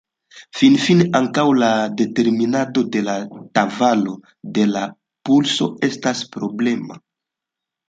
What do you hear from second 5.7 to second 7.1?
estas problema.